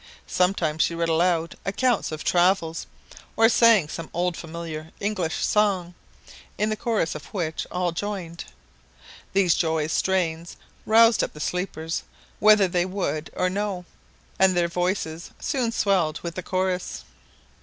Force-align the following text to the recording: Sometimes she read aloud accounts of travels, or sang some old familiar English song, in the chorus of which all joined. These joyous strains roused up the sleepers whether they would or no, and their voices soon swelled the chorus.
Sometimes 0.25 0.81
she 0.81 0.95
read 0.95 1.09
aloud 1.09 1.53
accounts 1.63 2.11
of 2.11 2.23
travels, 2.23 2.87
or 3.37 3.47
sang 3.47 3.87
some 3.87 4.09
old 4.15 4.35
familiar 4.35 4.89
English 4.99 5.45
song, 5.45 5.93
in 6.57 6.69
the 6.69 6.75
chorus 6.75 7.13
of 7.13 7.27
which 7.27 7.67
all 7.69 7.91
joined. 7.91 8.45
These 9.33 9.53
joyous 9.53 9.93
strains 9.93 10.57
roused 10.87 11.23
up 11.23 11.33
the 11.33 11.39
sleepers 11.39 12.01
whether 12.39 12.67
they 12.67 12.83
would 12.83 13.29
or 13.35 13.47
no, 13.47 13.85
and 14.39 14.57
their 14.57 14.67
voices 14.67 15.29
soon 15.39 15.71
swelled 15.71 16.19
the 16.23 16.41
chorus. 16.41 17.03